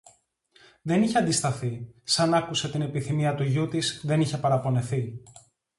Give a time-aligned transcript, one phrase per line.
[0.81, 5.21] Δεν είχε αντισταθεί, σαν άκουσε την επιθυμία του γιου της, δεν είχε παραπονεθεί